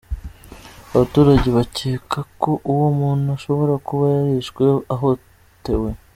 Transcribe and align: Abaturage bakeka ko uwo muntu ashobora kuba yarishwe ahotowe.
Abaturage 0.93 1.47
bakeka 1.57 2.19
ko 2.41 2.51
uwo 2.71 2.87
muntu 2.99 3.25
ashobora 3.37 3.73
kuba 3.87 4.05
yarishwe 4.15 4.63
ahotowe. 4.95 5.89